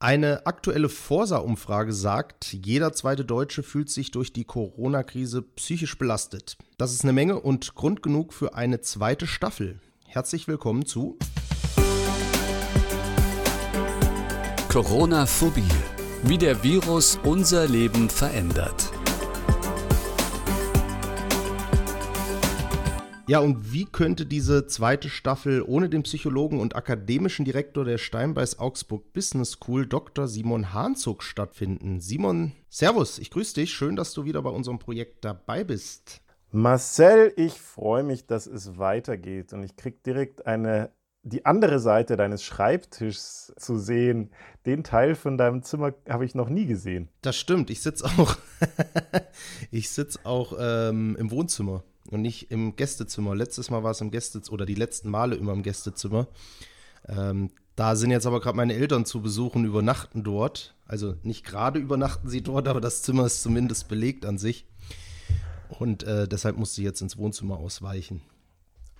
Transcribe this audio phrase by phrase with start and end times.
[0.00, 6.56] Eine aktuelle Forsa-Umfrage sagt, jeder zweite Deutsche fühlt sich durch die Corona-Krise psychisch belastet.
[6.76, 9.80] Das ist eine Menge und Grund genug für eine zweite Staffel.
[10.06, 11.18] Herzlich willkommen zu
[14.68, 15.64] Corona-Phobie.
[16.22, 18.92] Wie der Virus unser Leben verändert.
[23.28, 28.58] Ja, und wie könnte diese zweite Staffel ohne den Psychologen und akademischen Direktor der Steinbeis
[28.58, 30.26] Augsburg Business School, Dr.
[30.26, 32.00] Simon Hahnzug, stattfinden?
[32.00, 33.74] Simon, Servus, ich grüße dich.
[33.74, 36.22] Schön, dass du wieder bei unserem Projekt dabei bist.
[36.52, 40.90] Marcel, ich freue mich, dass es weitergeht und ich kriege direkt eine
[41.22, 44.30] die andere Seite deines Schreibtischs zu sehen.
[44.64, 47.10] Den Teil von deinem Zimmer habe ich noch nie gesehen.
[47.20, 47.68] Das stimmt.
[47.68, 48.38] Ich sitze auch,
[49.70, 53.34] ich sitze auch ähm, im Wohnzimmer und nicht im Gästezimmer.
[53.34, 56.26] Letztes Mal war es im Gästezimmer oder die letzten Male immer im Gästezimmer.
[57.06, 60.74] Ähm, da sind jetzt aber gerade meine Eltern zu besuchen, übernachten dort.
[60.86, 64.66] Also nicht gerade übernachten sie dort, aber das Zimmer ist zumindest belegt an sich.
[65.68, 68.22] Und äh, deshalb musste ich jetzt ins Wohnzimmer ausweichen.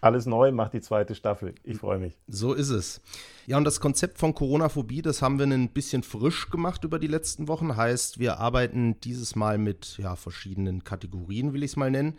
[0.00, 1.54] Alles neu macht die zweite Staffel.
[1.64, 2.16] Ich freue mich.
[2.28, 3.00] So ist es.
[3.46, 7.08] Ja, und das Konzept von Corona-Phobie, das haben wir ein bisschen frisch gemacht über die
[7.08, 7.76] letzten Wochen.
[7.76, 12.16] Heißt, wir arbeiten dieses Mal mit ja, verschiedenen Kategorien, will ich es mal nennen.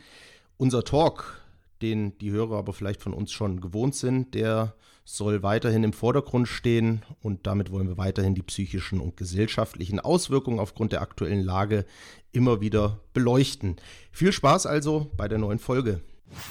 [0.62, 1.40] Unser Talk,
[1.82, 6.50] den die Hörer aber vielleicht von uns schon gewohnt sind, der soll weiterhin im Vordergrund
[6.50, 11.86] stehen und damit wollen wir weiterhin die psychischen und gesellschaftlichen Auswirkungen aufgrund der aktuellen Lage
[12.34, 13.78] immer wieder beleuchten.
[14.12, 16.02] Viel Spaß also bei der neuen Folge.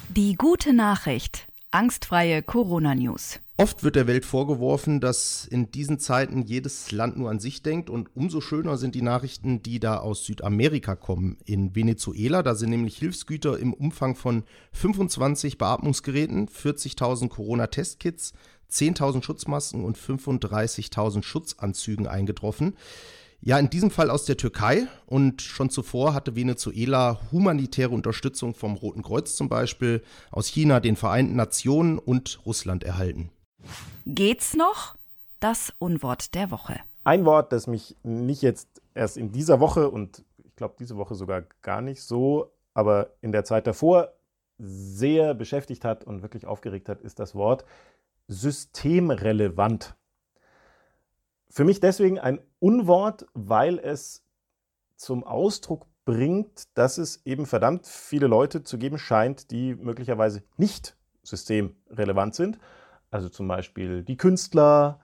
[0.09, 1.47] Die gute Nachricht.
[1.79, 3.39] Angstfreie Corona-News.
[3.57, 7.89] Oft wird der Welt vorgeworfen, dass in diesen Zeiten jedes Land nur an sich denkt
[7.89, 11.39] und umso schöner sind die Nachrichten, die da aus Südamerika kommen.
[11.45, 18.33] In Venezuela, da sind nämlich Hilfsgüter im Umfang von 25 Beatmungsgeräten, 40.000 Corona-Testkits,
[18.73, 22.75] 10.000 Schutzmasken und 35.000 Schutzanzügen eingetroffen.
[23.41, 28.75] Ja, in diesem Fall aus der Türkei und schon zuvor hatte Venezuela humanitäre Unterstützung vom
[28.75, 33.30] Roten Kreuz zum Beispiel, aus China, den Vereinten Nationen und Russland erhalten.
[34.07, 34.96] Geht's noch?
[35.39, 36.80] Das Unwort der Woche.
[37.05, 41.14] Ein Wort, das mich nicht jetzt erst in dieser Woche und ich glaube diese Woche
[41.14, 44.13] sogar gar nicht so, aber in der Zeit davor
[44.58, 47.64] sehr beschäftigt hat und wirklich aufgeregt hat, ist das Wort
[48.27, 49.95] systemrelevant.
[51.51, 54.25] Für mich deswegen ein Unwort, weil es
[54.97, 60.97] zum Ausdruck bringt, dass es eben verdammt viele Leute zu geben scheint, die möglicherweise nicht
[61.23, 62.58] systemrelevant sind
[63.11, 65.01] also zum Beispiel die Künstler,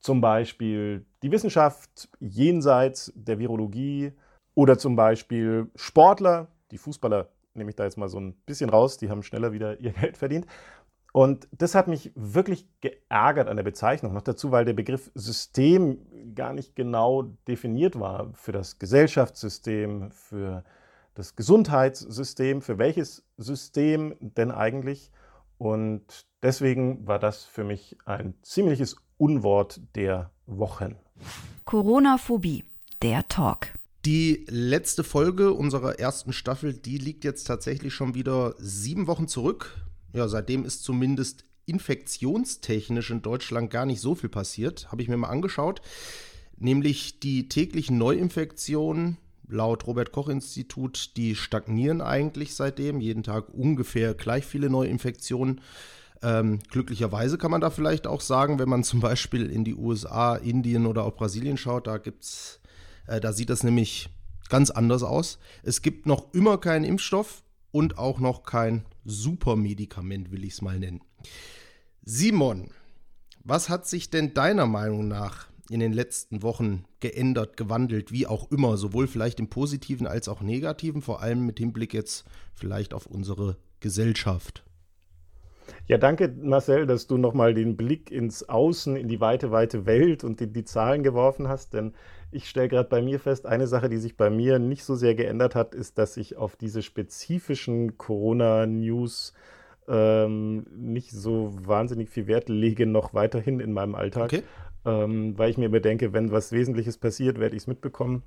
[0.00, 4.12] zum Beispiel die Wissenschaft jenseits der Virologie
[4.54, 8.98] oder zum Beispiel Sportler, die Fußballer nehme ich da jetzt mal so ein bisschen raus,
[8.98, 10.46] die haben schneller wieder ihr Geld verdient.
[11.14, 14.14] Und das hat mich wirklich geärgert an der Bezeichnung.
[14.14, 15.98] Noch dazu, weil der Begriff System
[16.34, 20.64] gar nicht genau definiert war für das Gesellschaftssystem, für
[21.14, 25.12] das Gesundheitssystem, für welches System denn eigentlich.
[25.56, 30.96] Und deswegen war das für mich ein ziemliches Unwort der Wochen.
[31.64, 32.64] Corona-Phobie,
[33.02, 33.68] der Talk.
[34.04, 39.83] Die letzte Folge unserer ersten Staffel, die liegt jetzt tatsächlich schon wieder sieben Wochen zurück.
[40.14, 44.90] Ja, seitdem ist zumindest infektionstechnisch in Deutschland gar nicht so viel passiert.
[44.92, 45.82] Habe ich mir mal angeschaut.
[46.56, 53.00] Nämlich die täglichen Neuinfektionen laut Robert Koch Institut, die stagnieren eigentlich seitdem.
[53.00, 55.60] Jeden Tag ungefähr gleich viele Neuinfektionen.
[56.22, 60.36] Ähm, glücklicherweise kann man da vielleicht auch sagen, wenn man zum Beispiel in die USA,
[60.36, 62.60] Indien oder auch Brasilien schaut, da gibt's,
[63.08, 64.08] äh, da sieht das nämlich
[64.48, 65.38] ganz anders aus.
[65.64, 67.42] Es gibt noch immer keinen Impfstoff
[67.72, 71.00] und auch noch kein Supermedikament, will ich es mal nennen.
[72.02, 72.70] Simon,
[73.42, 78.50] was hat sich denn deiner Meinung nach in den letzten Wochen geändert, gewandelt, wie auch
[78.50, 83.06] immer, sowohl vielleicht im positiven als auch negativen, vor allem mit Hinblick jetzt vielleicht auf
[83.06, 84.64] unsere Gesellschaft?
[85.86, 90.24] Ja, danke Marcel, dass du nochmal den Blick ins Außen, in die weite, weite Welt
[90.24, 91.94] und in die Zahlen geworfen hast, denn
[92.30, 95.14] ich stelle gerade bei mir fest, eine Sache, die sich bei mir nicht so sehr
[95.14, 99.34] geändert hat, ist, dass ich auf diese spezifischen Corona-News
[99.86, 104.24] ähm, nicht so wahnsinnig viel Wert lege, noch weiterhin in meinem Alltag.
[104.24, 104.42] Okay
[104.84, 108.22] ähm, weil ich mir bedenke, wenn was Wesentliches passiert, werde ich es mitbekommen.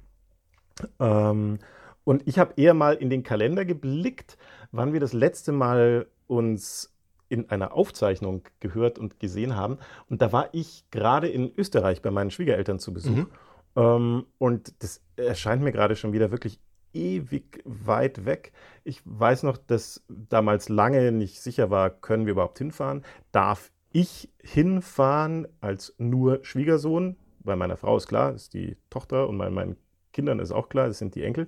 [1.00, 1.60] Ähm,
[2.04, 4.38] und ich habe eher mal in den Kalender geblickt,
[4.72, 6.97] wann wir das letzte Mal uns
[7.30, 9.78] in einer Aufzeichnung gehört und gesehen haben.
[10.10, 13.16] Und da war ich gerade in Österreich bei meinen Schwiegereltern zu Besuch.
[13.16, 13.28] Mhm.
[13.76, 16.60] Ähm, und das erscheint mir gerade schon wieder wirklich
[16.94, 18.52] ewig weit weg.
[18.84, 23.04] Ich weiß noch, dass damals lange nicht sicher war, können wir überhaupt hinfahren?
[23.32, 29.38] Darf ich hinfahren als nur Schwiegersohn, bei meiner Frau ist klar, ist die Tochter und
[29.38, 29.78] bei meinen
[30.12, 31.48] Kindern ist auch klar, das sind die Enkel.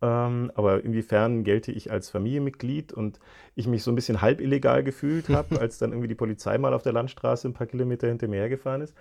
[0.00, 3.18] Ähm, aber inwiefern gelte ich als Familienmitglied und
[3.56, 6.74] ich mich so ein bisschen halb illegal gefühlt habe, als dann irgendwie die Polizei mal
[6.74, 8.94] auf der Landstraße ein paar Kilometer hinter mir hergefahren ist.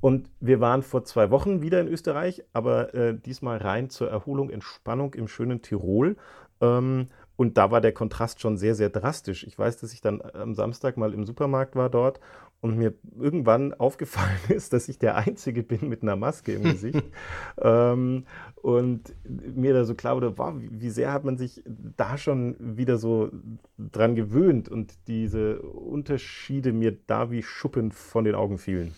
[0.00, 4.48] Und wir waren vor zwei Wochen wieder in Österreich, aber äh, diesmal rein zur Erholung,
[4.48, 6.16] Entspannung im schönen Tirol.
[6.62, 9.44] Ähm, und da war der Kontrast schon sehr, sehr drastisch.
[9.44, 12.20] Ich weiß, dass ich dann am Samstag mal im Supermarkt war dort
[12.60, 17.02] und mir irgendwann aufgefallen ist, dass ich der Einzige bin mit einer Maske im Gesicht.
[17.62, 18.24] ähm,
[18.56, 21.62] und mir da so klar wurde, wow, wie sehr hat man sich
[21.96, 23.30] da schon wieder so
[23.78, 28.94] dran gewöhnt und diese Unterschiede mir da wie Schuppen von den Augen fielen.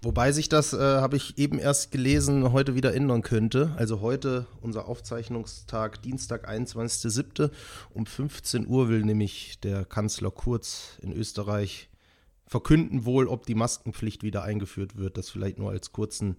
[0.00, 3.74] Wobei sich das, äh, habe ich eben erst gelesen, heute wieder ändern könnte.
[3.76, 7.50] Also heute, unser Aufzeichnungstag, Dienstag, 21.07.
[7.94, 11.88] um 15 Uhr will nämlich der Kanzler Kurz in Österreich
[12.48, 15.16] verkünden wohl, ob die Maskenpflicht wieder eingeführt wird.
[15.16, 16.36] Das vielleicht nur als kurzen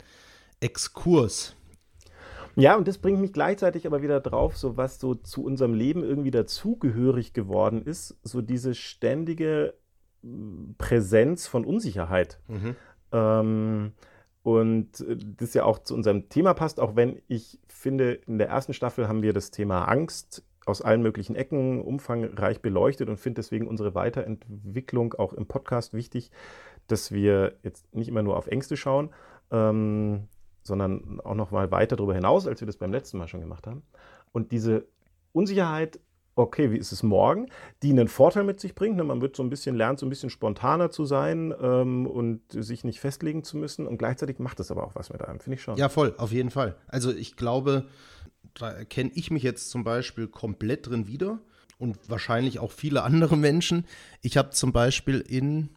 [0.59, 1.55] Exkurs.
[2.55, 6.03] Ja, und das bringt mich gleichzeitig aber wieder drauf, so was so zu unserem Leben
[6.03, 9.75] irgendwie dazugehörig geworden ist, so diese ständige
[10.77, 12.39] Präsenz von Unsicherheit.
[12.47, 12.75] Mhm.
[13.11, 13.91] Ähm,
[14.43, 15.05] und
[15.37, 19.07] das ja auch zu unserem Thema passt, auch wenn ich finde, in der ersten Staffel
[19.07, 23.95] haben wir das Thema Angst aus allen möglichen Ecken umfangreich beleuchtet und finde deswegen unsere
[23.95, 26.31] Weiterentwicklung auch im Podcast wichtig,
[26.87, 29.09] dass wir jetzt nicht immer nur auf Ängste schauen,
[29.51, 30.27] ähm,
[30.63, 33.67] sondern auch noch mal weiter darüber hinaus, als wir das beim letzten Mal schon gemacht
[33.67, 33.83] haben.
[34.31, 34.85] Und diese
[35.31, 35.99] Unsicherheit
[36.39, 37.47] okay, wie ist es morgen,
[37.83, 38.97] die einen Vorteil mit sich bringt.
[38.97, 39.03] Ne?
[39.03, 42.83] Man wird so ein bisschen lernt, so ein bisschen spontaner zu sein ähm, und sich
[42.83, 43.85] nicht festlegen zu müssen.
[43.85, 45.77] Und gleichzeitig macht es aber auch was mit einem, finde ich schon.
[45.77, 46.75] Ja, voll, auf jeden Fall.
[46.87, 47.85] Also ich glaube,
[48.53, 51.39] da erkenne ich mich jetzt zum Beispiel komplett drin wieder
[51.77, 53.85] und wahrscheinlich auch viele andere Menschen.
[54.21, 55.69] Ich habe zum Beispiel in,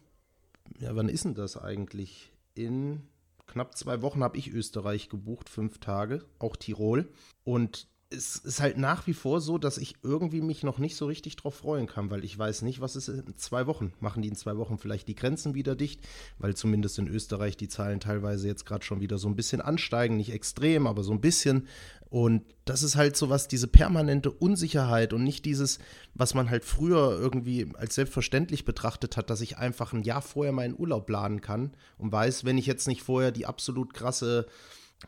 [0.79, 2.31] ja, wann ist denn das eigentlich?
[2.55, 3.01] In
[3.47, 7.09] knapp zwei Wochen habe ich Österreich gebucht, fünf Tage, auch Tirol.
[7.43, 11.05] Und es ist halt nach wie vor so, dass ich irgendwie mich noch nicht so
[11.05, 13.93] richtig drauf freuen kann, weil ich weiß nicht, was ist in zwei Wochen.
[13.99, 16.01] Machen die in zwei Wochen vielleicht die Grenzen wieder dicht,
[16.37, 20.17] weil zumindest in Österreich die Zahlen teilweise jetzt gerade schon wieder so ein bisschen ansteigen,
[20.17, 21.67] nicht extrem, aber so ein bisschen.
[22.09, 25.79] Und das ist halt so was, diese permanente Unsicherheit und nicht dieses,
[26.13, 30.53] was man halt früher irgendwie als selbstverständlich betrachtet hat, dass ich einfach ein Jahr vorher
[30.53, 34.45] meinen Urlaub planen kann und weiß, wenn ich jetzt nicht vorher die absolut krasse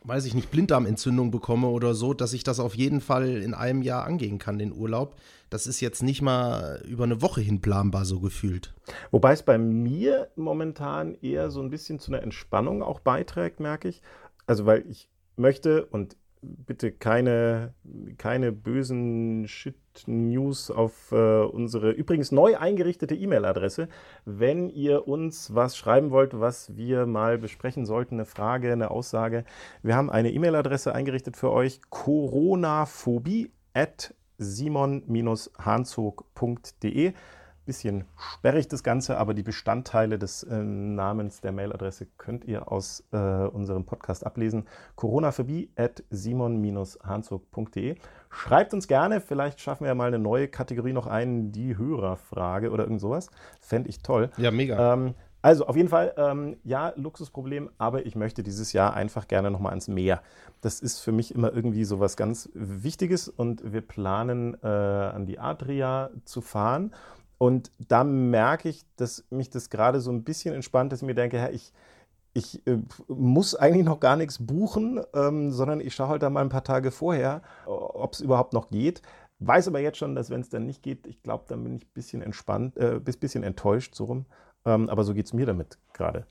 [0.03, 3.81] weiß ich nicht, Blinddarmentzündung bekomme oder so, dass ich das auf jeden Fall in einem
[3.81, 5.15] Jahr angehen kann, den Urlaub.
[5.49, 8.73] Das ist jetzt nicht mal über eine Woche hin planbar so gefühlt.
[9.11, 13.87] Wobei es bei mir momentan eher so ein bisschen zu einer Entspannung auch beiträgt, merke
[13.87, 14.01] ich.
[14.47, 16.17] Also weil ich möchte und
[16.65, 17.73] bitte keine,
[18.17, 23.87] keine bösen Shit-News auf äh, unsere übrigens neu eingerichtete E-Mail-Adresse.
[24.25, 29.45] Wenn ihr uns was schreiben wollt, was wir mal besprechen sollten, eine Frage, eine Aussage.
[29.83, 37.13] Wir haben eine E-Mail-Adresse eingerichtet für euch, coronaphobie at simon-hanzog.de
[37.65, 43.03] bisschen sperrig das Ganze, aber die Bestandteile des äh, Namens der Mailadresse könnt ihr aus
[43.11, 44.65] äh, unserem Podcast ablesen.
[44.95, 47.95] coronaphobie at simon-hanzog.de.
[48.29, 52.71] Schreibt uns gerne, vielleicht schaffen wir ja mal eine neue Kategorie noch ein, die Hörerfrage
[52.71, 53.29] oder irgend sowas.
[53.59, 54.29] Fände ich toll.
[54.37, 54.93] Ja, mega.
[54.93, 55.15] Ähm,
[55.45, 59.69] also auf jeden Fall, ähm, ja, Luxusproblem, aber ich möchte dieses Jahr einfach gerne nochmal
[59.69, 60.23] ans Meer.
[60.61, 65.27] Das ist für mich immer irgendwie so was ganz Wichtiges und wir planen äh, an
[65.27, 66.91] die Adria zu fahren
[67.37, 71.15] und da merke ich, dass mich das gerade so ein bisschen entspannt, dass ich mir
[71.15, 71.73] denke, ich,
[72.33, 72.77] ich äh,
[73.07, 76.63] muss eigentlich noch gar nichts buchen, ähm, sondern ich schaue halt da mal ein paar
[76.63, 79.01] Tage vorher, ob es überhaupt noch geht.
[79.39, 81.83] Weiß aber jetzt schon, dass wenn es dann nicht geht, ich glaube, dann bin ich
[81.83, 84.25] ein bisschen entspannt, äh, bisschen enttäuscht, so rum.
[84.65, 86.25] Ähm, aber so geht es mir damit gerade.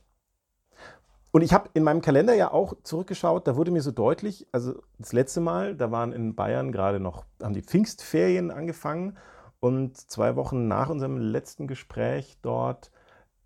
[1.33, 4.81] Und ich habe in meinem Kalender ja auch zurückgeschaut, da wurde mir so deutlich, also
[4.99, 9.17] das letzte Mal, da waren in Bayern gerade noch, haben die Pfingstferien angefangen
[9.64, 12.90] und zwei Wochen nach unserem letzten Gespräch dort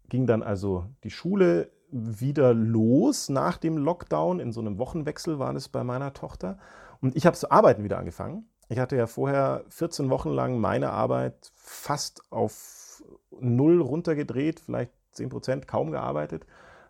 [0.08, 4.40] ging dann also die Schule wieder los nach dem Lockdown.
[4.40, 6.58] In so einem Wochenwechsel war das bei meiner Tochter.
[7.00, 8.48] Und ich habe zu arbeiten wieder angefangen.
[8.68, 13.00] Ich hatte ja vorher 14 Wochen lang meine Arbeit fast auf
[13.38, 16.46] null runtergedreht, vielleicht 10 Prozent kaum gearbeitet,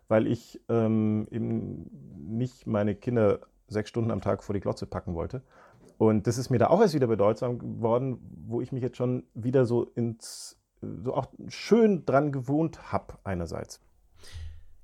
[0.07, 5.13] weil ich ähm, eben nicht meine Kinder sechs Stunden am Tag vor die Glotze packen
[5.13, 5.43] wollte.
[5.99, 9.25] Und das ist mir da auch erst wieder bedeutsam geworden, wo ich mich jetzt schon
[9.33, 13.81] wieder so ins, so auch schön dran gewohnt habe, einerseits.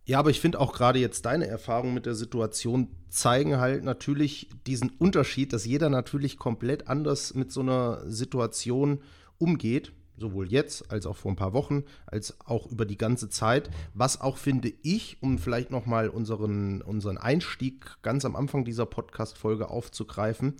[0.03, 4.49] Ja, aber ich finde auch gerade jetzt deine Erfahrungen mit der Situation zeigen halt natürlich
[4.67, 8.99] diesen Unterschied, dass jeder natürlich komplett anders mit so einer Situation
[9.37, 9.93] umgeht.
[10.17, 13.69] sowohl jetzt als auch vor ein paar Wochen, als auch über die ganze Zeit.
[13.93, 19.69] Was auch finde ich, um vielleicht nochmal unseren, unseren Einstieg ganz am Anfang dieser Podcast-Folge
[19.69, 20.55] aufzugreifen,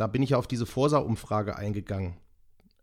[0.00, 2.16] da bin ich auf diese Forsa-Umfrage eingegangen,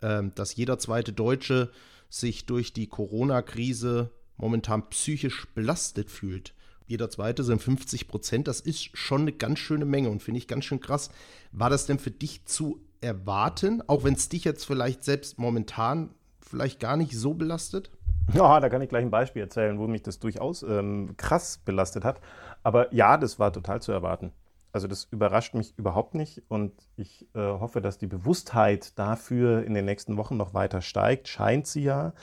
[0.02, 1.72] äh, dass jeder zweite Deutsche
[2.10, 6.54] sich durch die Corona-Krise momentan psychisch belastet fühlt.
[6.86, 8.48] Jeder zweite sind 50 Prozent.
[8.48, 11.10] Das ist schon eine ganz schöne Menge und finde ich ganz schön krass.
[11.52, 16.12] War das denn für dich zu erwarten, auch wenn es dich jetzt vielleicht selbst momentan
[16.40, 17.90] vielleicht gar nicht so belastet?
[18.34, 22.06] Ja, da kann ich gleich ein Beispiel erzählen, wo mich das durchaus ähm, krass belastet
[22.06, 22.22] hat.
[22.62, 24.32] Aber ja, das war total zu erwarten.
[24.78, 29.74] Also das überrascht mich überhaupt nicht und ich äh, hoffe, dass die Bewusstheit dafür in
[29.74, 31.28] den nächsten Wochen noch weiter steigt.
[31.28, 32.14] Scheint sie ja.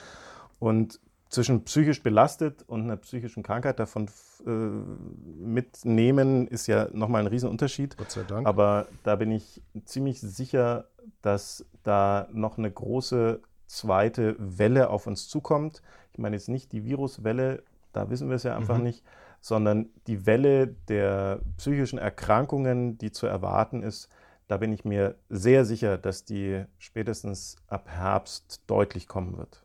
[0.57, 4.09] Und zwischen psychisch belastet und einer psychischen Krankheit davon
[4.45, 7.97] äh, mitnehmen, ist ja nochmal ein Riesenunterschied.
[7.97, 8.47] Gott sei Dank.
[8.47, 10.85] Aber da bin ich ziemlich sicher,
[11.21, 15.81] dass da noch eine große zweite Welle auf uns zukommt.
[16.13, 18.83] Ich meine jetzt nicht die Viruswelle, da wissen wir es ja einfach mhm.
[18.83, 19.03] nicht,
[19.45, 24.09] sondern die Welle der psychischen Erkrankungen, die zu erwarten ist,
[24.47, 29.63] da bin ich mir sehr sicher, dass die spätestens ab Herbst deutlich kommen wird.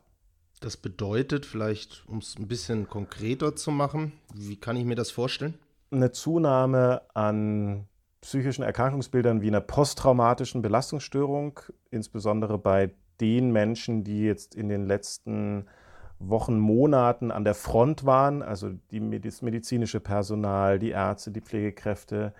[0.59, 5.09] Das bedeutet, vielleicht, um es ein bisschen konkreter zu machen, wie kann ich mir das
[5.09, 5.55] vorstellen?
[5.89, 7.87] Eine Zunahme an
[8.21, 11.59] psychischen Erkrankungsbildern wie einer posttraumatischen Belastungsstörung,
[11.89, 15.65] insbesondere bei den Menschen, die jetzt in den letzten
[16.29, 22.33] Wochen, Monaten an der Front waren, also die, das medizinische Personal, die Ärzte, die Pflegekräfte,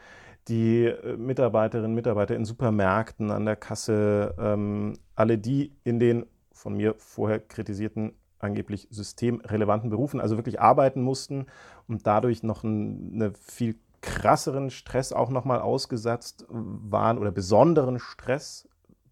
[0.47, 6.25] die äh, Mitarbeiterinnen und Mitarbeiter in Supermärkten, an der Kasse, ähm, alle die in den
[6.51, 11.45] von mir vorher kritisierten angeblich systemrelevanten Berufen, also wirklich arbeiten mussten
[11.87, 18.67] und dadurch noch einen viel krasseren Stress auch nochmal ausgesetzt waren oder besonderen Stress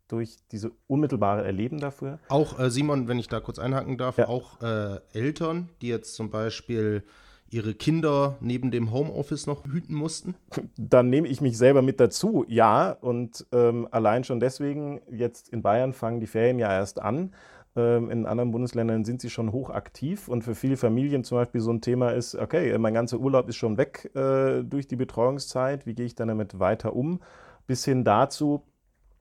[0.09, 2.19] durch diese unmittelbare Erleben dafür.
[2.27, 4.27] Auch äh, Simon, wenn ich da kurz einhaken darf, ja.
[4.27, 7.03] auch äh, Eltern, die jetzt zum Beispiel
[7.51, 10.35] ihre Kinder neben dem Homeoffice noch hüten mussten?
[10.77, 12.91] Dann nehme ich mich selber mit dazu, ja.
[12.91, 17.33] Und ähm, allein schon deswegen, jetzt in Bayern fangen die Ferien ja erst an.
[17.75, 21.71] Ähm, in anderen Bundesländern sind sie schon hochaktiv und für viele Familien zum Beispiel so
[21.71, 25.93] ein Thema ist, okay, mein ganzer Urlaub ist schon weg äh, durch die Betreuungszeit, wie
[25.93, 27.19] gehe ich dann damit weiter um?
[27.67, 28.63] Bis hin dazu,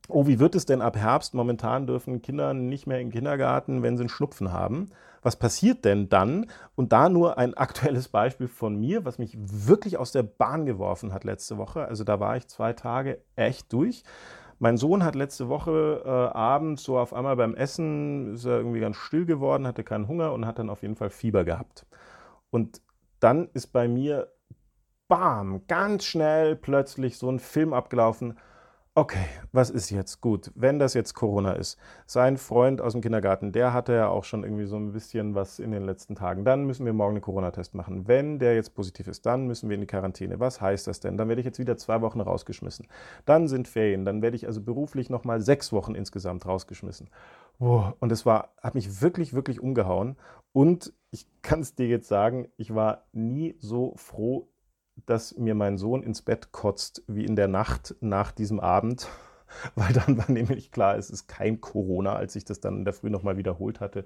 [0.08, 1.34] oh, wie wird es denn ab Herbst?
[1.34, 4.90] Momentan dürfen Kinder nicht mehr in den Kindergarten, wenn sie einen Schnupfen haben.
[5.22, 6.46] Was passiert denn dann?
[6.74, 11.12] Und da nur ein aktuelles Beispiel von mir, was mich wirklich aus der Bahn geworfen
[11.12, 11.86] hat letzte Woche.
[11.86, 14.04] Also da war ich zwei Tage echt durch.
[14.60, 18.80] Mein Sohn hat letzte Woche äh, abends so auf einmal beim Essen, ist er irgendwie
[18.80, 21.86] ganz still geworden, hatte keinen Hunger und hat dann auf jeden Fall Fieber gehabt.
[22.50, 22.80] Und
[23.20, 24.32] dann ist bei mir,
[25.06, 28.38] bam, ganz schnell plötzlich so ein Film abgelaufen
[28.98, 30.20] okay, was ist jetzt?
[30.20, 31.78] Gut, wenn das jetzt Corona ist.
[32.06, 35.60] Sein Freund aus dem Kindergarten, der hatte ja auch schon irgendwie so ein bisschen was
[35.60, 36.44] in den letzten Tagen.
[36.44, 38.08] Dann müssen wir morgen einen Corona-Test machen.
[38.08, 40.40] Wenn der jetzt positiv ist, dann müssen wir in die Quarantäne.
[40.40, 41.16] Was heißt das denn?
[41.16, 42.88] Dann werde ich jetzt wieder zwei Wochen rausgeschmissen.
[43.24, 44.04] Dann sind Ferien.
[44.04, 47.08] Dann werde ich also beruflich nochmal sechs Wochen insgesamt rausgeschmissen.
[47.60, 50.16] Und es war, hat mich wirklich, wirklich umgehauen.
[50.52, 54.48] Und ich kann es dir jetzt sagen, ich war nie so froh
[55.06, 59.08] dass mir mein Sohn ins Bett kotzt wie in der Nacht nach diesem Abend,
[59.74, 62.94] weil dann war nämlich klar, es ist kein Corona, als ich das dann in der
[62.94, 64.04] Früh nochmal wiederholt hatte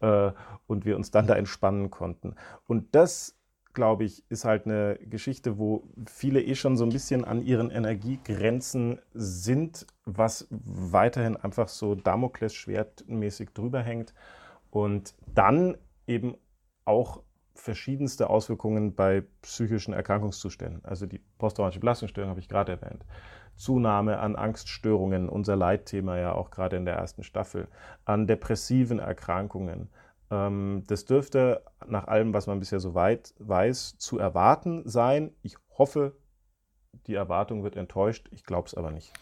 [0.00, 0.32] äh,
[0.66, 2.34] und wir uns dann da entspannen konnten.
[2.66, 3.36] Und das,
[3.72, 7.70] glaube ich, ist halt eine Geschichte, wo viele eh schon so ein bisschen an ihren
[7.70, 14.14] Energiegrenzen sind, was weiterhin einfach so Damoklesschwertmäßig drüber hängt
[14.70, 15.76] und dann
[16.06, 16.36] eben
[16.84, 17.22] auch
[17.54, 20.84] verschiedenste Auswirkungen bei psychischen Erkrankungszuständen.
[20.84, 23.04] Also die posttraumatische Belastungsstörung habe ich gerade erwähnt.
[23.56, 27.68] Zunahme an Angststörungen, unser Leitthema ja auch gerade in der ersten Staffel,
[28.04, 29.88] an depressiven Erkrankungen.
[30.30, 35.32] Ähm, das dürfte nach allem, was man bisher so weit weiß, zu erwarten sein.
[35.42, 36.16] Ich hoffe,
[37.06, 38.28] die Erwartung wird enttäuscht.
[38.32, 39.12] Ich glaube es aber nicht.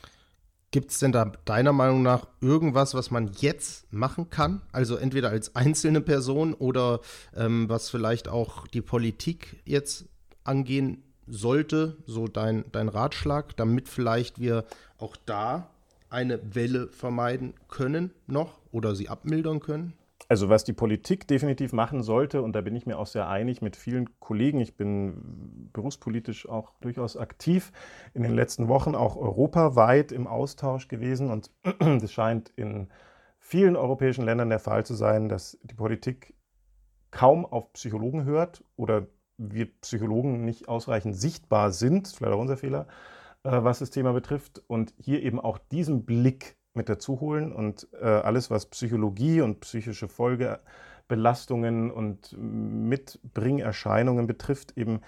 [0.73, 4.62] Gibt es denn da deiner Meinung nach irgendwas, was man jetzt machen kann?
[4.73, 7.00] Also entweder als einzelne Person oder
[7.37, 10.07] ähm, was vielleicht auch die Politik jetzt
[10.45, 14.64] angehen sollte, so dein, dein Ratschlag, damit vielleicht wir
[14.97, 15.69] auch da
[16.09, 19.93] eine Welle vermeiden können noch oder sie abmildern können?
[20.33, 23.61] Also was die Politik definitiv machen sollte, und da bin ich mir auch sehr einig
[23.61, 27.71] mit vielen Kollegen, ich bin berufspolitisch auch durchaus aktiv,
[28.15, 31.51] in den letzten Wochen auch europaweit im Austausch gewesen und
[32.03, 32.89] es scheint in
[33.41, 36.33] vielen europäischen Ländern der Fall zu sein, dass die Politik
[37.11, 42.87] kaum auf Psychologen hört oder wir Psychologen nicht ausreichend sichtbar sind, vielleicht auch unser Fehler,
[43.43, 47.88] äh, was das Thema betrifft, und hier eben auch diesen Blick mit dazu holen und
[48.00, 55.00] äh, alles, was Psychologie und psychische Folgebelastungen und Mitbringerscheinungen betrifft, eben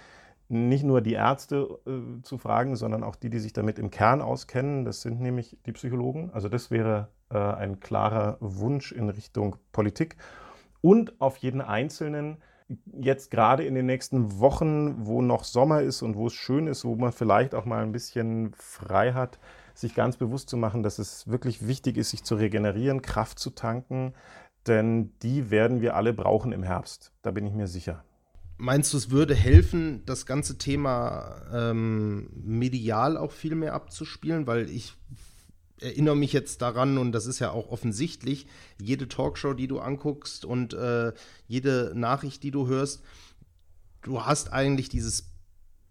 [0.49, 4.21] nicht nur die Ärzte äh, zu fragen, sondern auch die, die sich damit im Kern
[4.21, 4.85] auskennen.
[4.85, 6.31] Das sind nämlich die Psychologen.
[6.33, 10.17] Also das wäre äh, ein klarer Wunsch in Richtung Politik.
[10.83, 12.43] Und auf jeden Einzelnen,
[13.01, 16.85] jetzt gerade in den nächsten Wochen, wo noch Sommer ist und wo es schön ist,
[16.85, 19.39] wo man vielleicht auch mal ein bisschen frei hat,
[19.75, 23.51] sich ganz bewusst zu machen, dass es wirklich wichtig ist, sich zu regenerieren, Kraft zu
[23.51, 24.15] tanken,
[24.67, 27.13] denn die werden wir alle brauchen im Herbst.
[27.23, 28.05] Da bin ich mir sicher.
[28.57, 34.47] Meinst du, es würde helfen, das ganze Thema ähm, medial auch viel mehr abzuspielen?
[34.47, 34.95] Weil ich
[35.81, 38.47] erinnere mich jetzt daran, und das ist ja auch offensichtlich,
[38.81, 41.13] jede Talkshow, die du anguckst und äh,
[41.49, 43.03] jede Nachricht, die du hörst,
[44.03, 45.34] du hast eigentlich dieses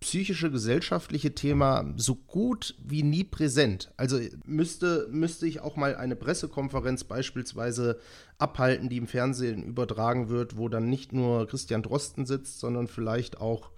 [0.03, 3.93] psychische, gesellschaftliche Thema so gut wie nie präsent.
[3.95, 7.99] Also müsste, müsste ich auch mal eine Pressekonferenz beispielsweise
[8.37, 13.39] abhalten, die im Fernsehen übertragen wird, wo dann nicht nur Christian Drosten sitzt, sondern vielleicht
[13.39, 13.71] auch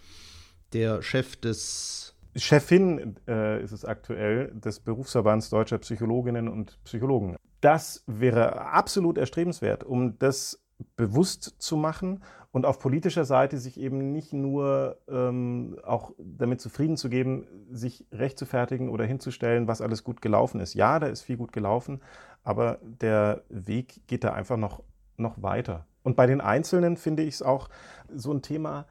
[0.74, 7.38] der Chef des Chefin äh, ist es aktuell des Berufsverbands deutscher Psychologinnen und Psychologen.
[7.62, 10.65] Das wäre absolut erstrebenswert, um das
[10.96, 16.98] bewusst zu machen und auf politischer Seite sich eben nicht nur ähm, auch damit zufrieden
[16.98, 20.74] zu geben, sich recht zu fertigen oder hinzustellen, was alles gut gelaufen ist.
[20.74, 22.02] Ja, da ist viel gut gelaufen,
[22.44, 24.84] aber der Weg geht da einfach noch,
[25.18, 25.86] noch weiter.
[26.04, 27.70] Und bei den Einzelnen finde ich es auch
[28.14, 28.86] so ein Thema,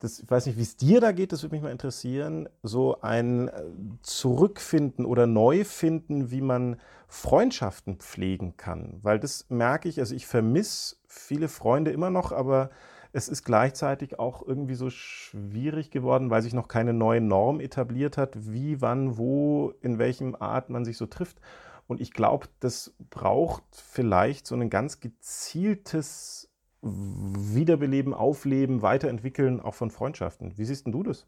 [0.00, 3.00] das, ich weiß nicht, wie es dir da geht, das würde mich mal interessieren, so
[3.02, 3.62] ein äh,
[4.02, 6.76] Zurückfinden oder Neufinden, wie man
[7.10, 9.00] Freundschaften pflegen kann.
[9.02, 12.70] Weil das merke ich, also ich vermisse viele Freunde immer noch, aber
[13.12, 18.16] es ist gleichzeitig auch irgendwie so schwierig geworden, weil sich noch keine neue Norm etabliert
[18.16, 21.40] hat, wie, wann, wo, in welchem Art man sich so trifft.
[21.88, 26.48] Und ich glaube, das braucht vielleicht so ein ganz gezieltes
[26.80, 30.56] Wiederbeleben, Aufleben, Weiterentwickeln auch von Freundschaften.
[30.56, 31.26] Wie siehst denn du das?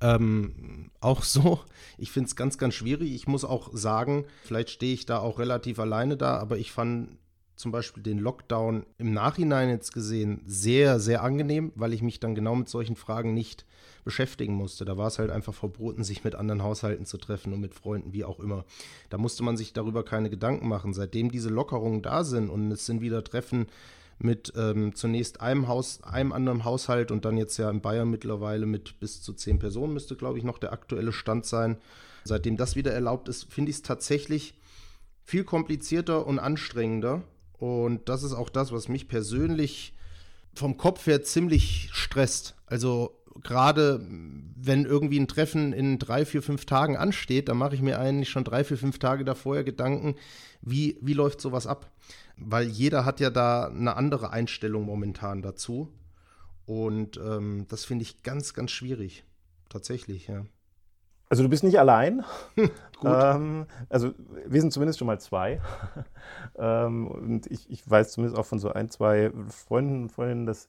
[0.00, 1.60] Ähm, auch so.
[1.98, 3.14] Ich finde es ganz, ganz schwierig.
[3.14, 7.16] Ich muss auch sagen, vielleicht stehe ich da auch relativ alleine da, aber ich fand
[7.56, 12.34] zum Beispiel den Lockdown im Nachhinein jetzt gesehen sehr, sehr angenehm, weil ich mich dann
[12.34, 13.64] genau mit solchen Fragen nicht
[14.04, 14.84] beschäftigen musste.
[14.84, 18.12] Da war es halt einfach verboten, sich mit anderen Haushalten zu treffen und mit Freunden,
[18.12, 18.66] wie auch immer.
[19.08, 20.92] Da musste man sich darüber keine Gedanken machen.
[20.92, 23.66] Seitdem diese Lockerungen da sind und es sind wieder Treffen
[24.18, 28.66] mit ähm, zunächst einem Haus, einem anderen Haushalt und dann jetzt ja in Bayern mittlerweile
[28.66, 31.76] mit bis zu zehn Personen müsste, glaube ich, noch der aktuelle Stand sein.
[32.24, 34.54] Seitdem das wieder erlaubt ist, finde ich es tatsächlich
[35.22, 37.22] viel komplizierter und anstrengender.
[37.58, 39.95] Und das ist auch das, was mich persönlich
[40.58, 42.56] vom Kopf her ziemlich stresst.
[42.66, 44.00] Also gerade
[44.56, 48.30] wenn irgendwie ein Treffen in drei, vier, fünf Tagen ansteht, dann mache ich mir eigentlich
[48.30, 50.16] schon drei, vier, fünf Tage davor Gedanken,
[50.62, 51.90] wie, wie läuft sowas ab?
[52.36, 55.92] weil jeder hat ja da eine andere Einstellung momentan dazu.
[56.66, 59.24] Und ähm, das finde ich ganz, ganz schwierig.
[59.68, 60.44] Tatsächlich, ja.
[61.28, 62.24] Also du bist nicht allein.
[62.56, 62.70] Gut.
[63.04, 64.12] Ähm, also
[64.46, 65.60] wir sind zumindest schon mal zwei.
[66.58, 70.68] ähm, und ich, ich, weiß zumindest auch von so ein, zwei Freunden und Freundinnen, dass,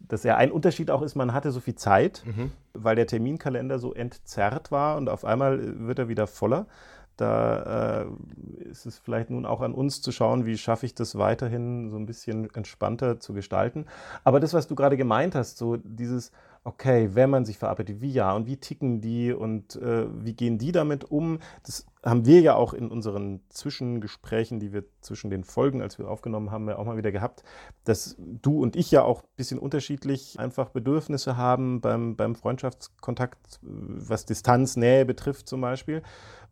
[0.00, 2.50] dass ja ein Unterschied auch ist, man hatte so viel Zeit, mhm.
[2.72, 6.66] weil der Terminkalender so entzerrt war und auf einmal wird er wieder voller.
[7.18, 11.18] Da äh, ist es vielleicht nun auch an uns zu schauen, wie schaffe ich das
[11.18, 13.86] weiterhin so ein bisschen entspannter zu gestalten.
[14.22, 16.30] Aber das, was du gerade gemeint hast, so dieses,
[16.64, 20.58] okay, wenn man sich verarbeitet, wie ja und wie ticken die und äh, wie gehen
[20.58, 25.44] die damit um, das haben wir ja auch in unseren Zwischengesprächen, die wir zwischen den
[25.44, 27.42] Folgen, als wir aufgenommen haben, ja auch mal wieder gehabt,
[27.84, 33.58] dass du und ich ja auch ein bisschen unterschiedlich einfach Bedürfnisse haben beim, beim Freundschaftskontakt,
[33.62, 36.02] was Distanz, Nähe betrifft zum Beispiel.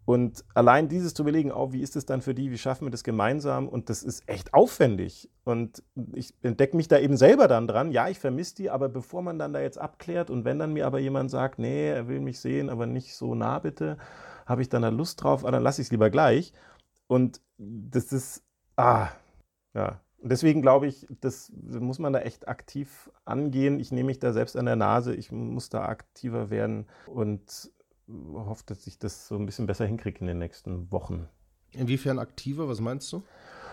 [0.06, 2.92] Und allein dieses zu überlegen, oh, wie ist es dann für die, wie schaffen wir
[2.92, 3.68] das gemeinsam?
[3.68, 5.28] Und das ist echt aufwendig.
[5.42, 7.90] Und ich entdecke mich da eben selber dann dran.
[7.90, 10.86] Ja, ich vermisse die, aber bevor man dann da jetzt abklärt und wenn dann mir
[10.86, 13.98] aber jemand sagt, nee, er will mich sehen, aber nicht so nah bitte,
[14.46, 16.52] habe ich dann da Lust drauf, ah, dann lasse ich es lieber gleich.
[17.08, 18.44] Und das ist,
[18.76, 19.08] ah,
[19.74, 20.00] ja.
[20.18, 23.80] Und deswegen glaube ich, das muss man da echt aktiv angehen.
[23.80, 25.14] Ich nehme mich da selbst an der Nase.
[25.14, 27.70] Ich muss da aktiver werden und
[28.08, 31.28] hoffe, dass ich das so ein bisschen besser hinkriege in den nächsten Wochen.
[31.72, 32.68] Inwiefern aktiver?
[32.68, 33.22] Was meinst du?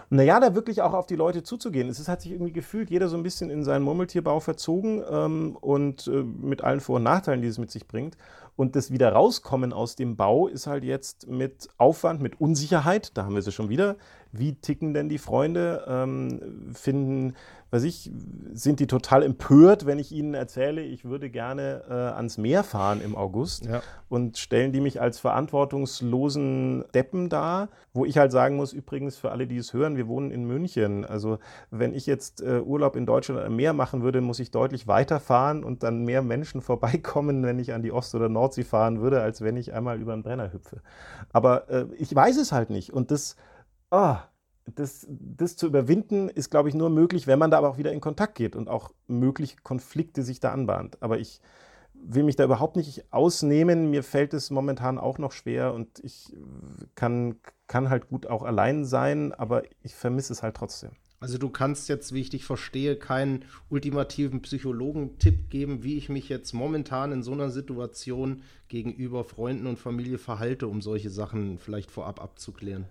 [0.09, 1.89] Naja, da wirklich auch auf die Leute zuzugehen.
[1.89, 6.07] Es hat sich irgendwie gefühlt, jeder so ein bisschen in seinen Murmeltierbau verzogen ähm, und
[6.07, 8.17] äh, mit allen Vor- und Nachteilen, die es mit sich bringt.
[8.55, 13.25] Und das wieder rauskommen aus dem Bau ist halt jetzt mit Aufwand, mit Unsicherheit, da
[13.25, 13.95] haben wir sie schon wieder.
[14.31, 15.85] Wie ticken denn die Freunde?
[15.87, 17.35] Ähm, finden,
[17.69, 18.11] weiß ich,
[18.51, 22.99] sind die total empört, wenn ich ihnen erzähle, ich würde gerne äh, ans Meer fahren
[22.99, 23.65] im August?
[23.65, 23.83] Ja.
[24.09, 29.31] Und stellen die mich als verantwortungslosen Deppen dar, wo ich halt sagen muss, übrigens für
[29.31, 31.05] alle, die es hören, wir wohnen in München.
[31.05, 31.37] Also
[31.69, 35.63] wenn ich jetzt äh, Urlaub in Deutschland am Meer machen würde, muss ich deutlich weiterfahren
[35.63, 39.41] und dann mehr Menschen vorbeikommen, wenn ich an die Ost- oder Nordsee fahren würde, als
[39.41, 40.81] wenn ich einmal über einen Brenner hüpfe.
[41.31, 42.91] Aber äh, ich weiß es halt nicht.
[42.91, 43.35] Und das,
[43.91, 44.15] oh,
[44.65, 47.91] das, das zu überwinden, ist, glaube ich, nur möglich, wenn man da aber auch wieder
[47.91, 51.01] in Kontakt geht und auch mögliche Konflikte sich da anbahnt.
[51.01, 51.41] Aber ich
[51.93, 53.89] will mich da überhaupt nicht ausnehmen.
[53.89, 56.35] Mir fällt es momentan auch noch schwer und ich
[56.95, 57.35] kann,
[57.67, 60.91] kann halt gut auch allein sein, aber ich vermisse es halt trotzdem.
[61.23, 66.27] Also du kannst jetzt, wie ich dich verstehe, keinen ultimativen Psychologen-Tipp geben, wie ich mich
[66.27, 71.91] jetzt momentan in so einer Situation gegenüber Freunden und Familie verhalte, um solche Sachen vielleicht
[71.91, 72.87] vorab abzuklären.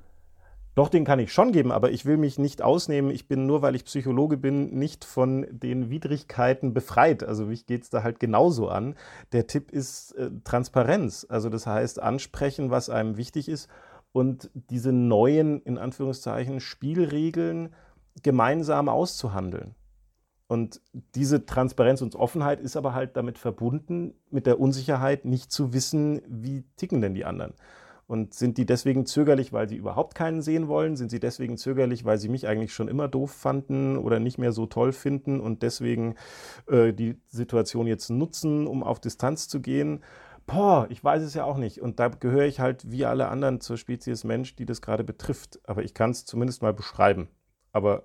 [0.75, 3.11] Doch, den kann ich schon geben, aber ich will mich nicht ausnehmen.
[3.11, 7.23] Ich bin nur, weil ich Psychologe bin, nicht von den Widrigkeiten befreit.
[7.23, 8.95] Also mich geht es da halt genauso an.
[9.33, 11.27] Der Tipp ist äh, Transparenz.
[11.29, 13.69] Also das heißt, ansprechen, was einem wichtig ist
[14.13, 17.75] und diese neuen, in Anführungszeichen, Spielregeln
[18.23, 19.75] gemeinsam auszuhandeln.
[20.53, 20.83] Und
[21.15, 26.21] diese Transparenz und Offenheit ist aber halt damit verbunden, mit der Unsicherheit nicht zu wissen,
[26.29, 27.55] wie ticken denn die anderen.
[28.07, 30.97] Und sind die deswegen zögerlich, weil sie überhaupt keinen sehen wollen?
[30.97, 34.53] Sind sie deswegen zögerlich, weil sie mich eigentlich schon immer doof fanden oder nicht mehr
[34.53, 36.17] so toll finden und deswegen
[36.67, 40.05] äh, die Situation jetzt nutzen, um auf Distanz zu gehen?
[40.45, 41.81] Boah, ich weiß es ja auch nicht.
[41.81, 45.61] Und da gehöre ich halt wie alle anderen zur Spezies Mensch, die das gerade betrifft.
[45.65, 47.29] Aber ich kann es zumindest mal beschreiben.
[47.73, 48.05] Aber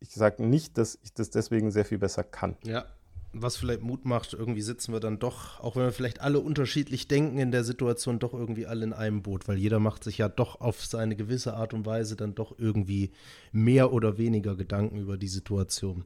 [0.00, 2.56] ich sage nicht, dass ich das deswegen sehr viel besser kann.
[2.64, 2.86] Ja,
[3.34, 7.08] was vielleicht Mut macht, irgendwie sitzen wir dann doch, auch wenn wir vielleicht alle unterschiedlich
[7.08, 10.28] denken, in der Situation doch irgendwie alle in einem Boot, weil jeder macht sich ja
[10.28, 13.10] doch auf seine gewisse Art und Weise dann doch irgendwie
[13.52, 16.04] mehr oder weniger Gedanken über die Situation.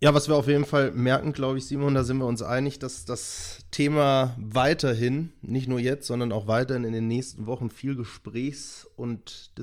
[0.00, 2.78] Ja, was wir auf jeden Fall merken, glaube ich, Simon, da sind wir uns einig,
[2.78, 7.96] dass das Thema weiterhin, nicht nur jetzt, sondern auch weiterhin in den nächsten Wochen viel
[7.96, 9.56] Gesprächs- und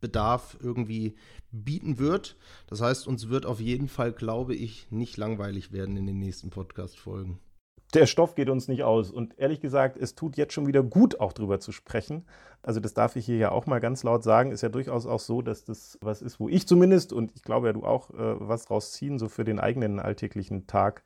[0.00, 1.16] Diskussionsbedarf irgendwie
[1.52, 2.36] bieten wird.
[2.68, 6.50] Das heißt, uns wird auf jeden Fall, glaube ich, nicht langweilig werden in den nächsten
[6.50, 7.38] Podcast-Folgen.
[7.92, 9.10] Der Stoff geht uns nicht aus.
[9.10, 12.24] Und ehrlich gesagt, es tut jetzt schon wieder gut, auch drüber zu sprechen.
[12.62, 14.52] Also, das darf ich hier ja auch mal ganz laut sagen.
[14.52, 17.66] Ist ja durchaus auch so, dass das was ist, wo ich zumindest und ich glaube
[17.66, 21.02] ja du auch äh, was draus ziehen, so für den eigenen alltäglichen Tag,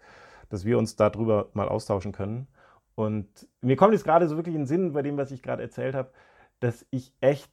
[0.50, 2.48] dass wir uns darüber mal austauschen können.
[2.96, 5.62] Und mir kommt jetzt gerade so wirklich in den Sinn bei dem, was ich gerade
[5.62, 6.11] erzählt habe,
[6.61, 7.50] dass ich echt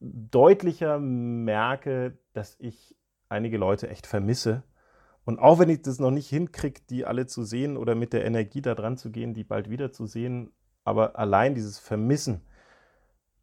[0.00, 2.96] deutlicher merke, dass ich
[3.28, 4.62] einige Leute echt vermisse.
[5.24, 8.24] Und auch wenn ich das noch nicht hinkriege, die alle zu sehen oder mit der
[8.24, 10.52] Energie da dran zu gehen, die bald wieder zu sehen,
[10.84, 12.42] aber allein dieses Vermissen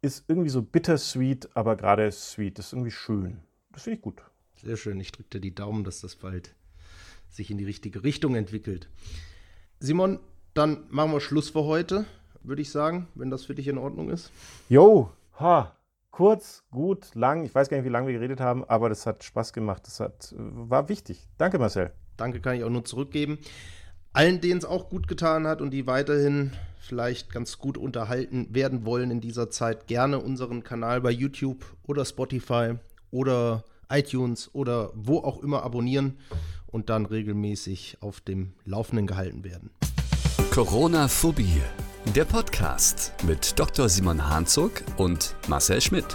[0.00, 2.58] ist irgendwie so bittersweet, aber gerade sweet.
[2.58, 3.40] Das ist irgendwie schön.
[3.70, 4.22] Das finde ich gut.
[4.56, 4.98] Sehr schön.
[5.00, 6.54] Ich drücke dir die Daumen, dass das bald
[7.28, 8.88] sich in die richtige Richtung entwickelt.
[9.80, 10.20] Simon,
[10.54, 12.06] dann machen wir Schluss für heute,
[12.42, 14.30] würde ich sagen, wenn das für dich in Ordnung ist.
[14.68, 15.76] Jo, ha,
[16.14, 17.44] kurz, gut, lang.
[17.44, 19.82] Ich weiß gar nicht, wie lange wir geredet haben, aber das hat Spaß gemacht.
[19.86, 21.26] Das hat, war wichtig.
[21.38, 21.90] Danke, Marcel.
[22.16, 23.38] Danke kann ich auch nur zurückgeben.
[24.12, 28.86] Allen, denen es auch gut getan hat und die weiterhin vielleicht ganz gut unterhalten werden
[28.86, 32.74] wollen in dieser Zeit, gerne unseren Kanal bei YouTube oder Spotify
[33.10, 36.18] oder iTunes oder wo auch immer abonnieren
[36.68, 39.70] und dann regelmäßig auf dem Laufenden gehalten werden.
[40.52, 41.60] Corona-Phobie
[42.12, 43.88] der Podcast mit Dr.
[43.88, 46.06] Simon Hanzog und Marcel Schmidt.